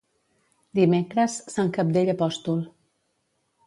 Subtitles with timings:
[0.79, 2.69] Dimecres, sant Cabdell apòstol.